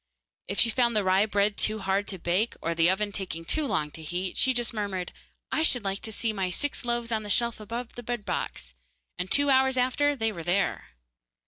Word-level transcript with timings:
If 0.47 0.59
she 0.59 0.71
found 0.71 0.95
the 0.95 1.03
rye 1.03 1.27
bread 1.27 1.57
too 1.57 1.77
hard 1.77 2.07
to 2.07 2.17
bake, 2.17 2.55
or 2.59 2.73
the 2.73 2.89
oven 2.89 3.11
taking 3.11 3.45
too 3.45 3.67
long 3.67 3.91
to 3.91 4.01
heat, 4.01 4.35
she 4.35 4.51
just 4.51 4.73
murmured, 4.73 5.13
'I 5.51 5.61
should 5.61 5.83
like 5.83 5.99
to 6.01 6.11
see 6.11 6.33
my 6.33 6.49
six 6.49 6.83
loaves 6.85 7.11
on 7.11 7.21
the 7.21 7.29
shelf 7.29 7.59
above 7.59 7.93
the 7.93 8.01
bread 8.01 8.25
box,' 8.25 8.73
and 9.19 9.29
two 9.29 9.51
hours 9.51 9.77
after 9.77 10.15
there 10.15 10.33
they 10.43 10.53
were. 10.63 10.85